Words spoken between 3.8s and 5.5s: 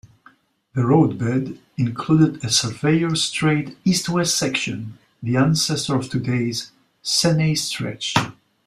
east-west section, the